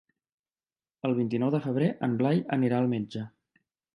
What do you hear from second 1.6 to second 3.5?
febrer en Blai anirà al metge.